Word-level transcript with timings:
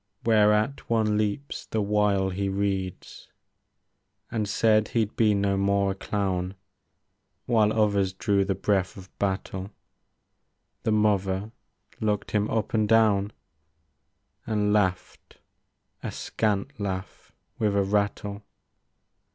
Whereat 0.25 0.89
one 0.89 1.15
leaps 1.15 1.67
the 1.67 1.79
while 1.79 2.31
he 2.31 2.49
reads. 2.49 3.29
And 4.31 4.49
said 4.49 4.87
he'd 4.87 5.15
be 5.15 5.35
no 5.35 5.57
more 5.57 5.91
a 5.91 5.93
clown. 5.93 6.55
While 7.45 7.71
others 7.71 8.11
drew 8.11 8.43
the 8.43 8.55
breath 8.55 8.97
of 8.97 9.15
battle.— 9.19 9.69
The 10.85 10.91
mother 10.91 11.51
looked 11.99 12.31
him 12.31 12.49
up 12.49 12.73
and 12.73 12.89
down. 12.89 13.31
And 14.47 14.73
laughed— 14.73 15.37
a 16.01 16.09
scant 16.09 16.79
laugh 16.79 17.31
with 17.59 17.75
a 17.77 17.83
rattle. 17.83 18.41